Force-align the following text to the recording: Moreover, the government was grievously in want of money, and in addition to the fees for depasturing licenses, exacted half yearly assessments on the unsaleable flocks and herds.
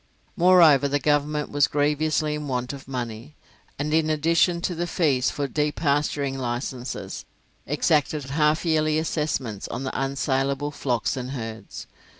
Moreover, 0.35 0.87
the 0.87 0.97
government 0.97 1.51
was 1.51 1.67
grievously 1.67 2.33
in 2.33 2.47
want 2.47 2.73
of 2.73 2.87
money, 2.87 3.35
and 3.77 3.93
in 3.93 4.09
addition 4.09 4.59
to 4.61 4.73
the 4.73 4.87
fees 4.87 5.29
for 5.29 5.47
depasturing 5.47 6.37
licenses, 6.39 7.23
exacted 7.67 8.23
half 8.23 8.65
yearly 8.65 8.97
assessments 8.97 9.67
on 9.67 9.83
the 9.83 9.91
unsaleable 9.93 10.71
flocks 10.71 11.15
and 11.15 11.29
herds. 11.33 11.85